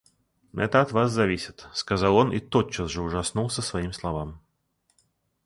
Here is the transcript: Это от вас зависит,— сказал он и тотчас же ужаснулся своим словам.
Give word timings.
Это 0.55 0.81
от 0.81 0.91
вас 0.93 1.11
зависит,— 1.11 1.67
сказал 1.75 2.15
он 2.17 2.33
и 2.33 2.39
тотчас 2.39 2.89
же 2.89 3.03
ужаснулся 3.03 3.61
своим 3.61 3.93
словам. 3.93 4.39